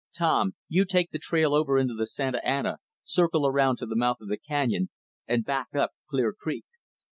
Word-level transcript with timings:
Tom, 0.17 0.53
you 0.67 0.83
take 0.83 1.11
the 1.11 1.19
trail 1.19 1.53
over 1.53 1.77
into 1.77 1.93
the 1.93 2.07
Santa 2.07 2.43
Ana, 2.43 2.79
circle 3.03 3.45
around 3.45 3.77
to 3.77 3.85
the 3.85 3.95
mouth 3.95 4.17
of 4.19 4.29
the 4.29 4.37
canyon, 4.39 4.89
and 5.27 5.45
back 5.45 5.67
up 5.75 5.91
Clear 6.09 6.33
Creek. 6.33 6.65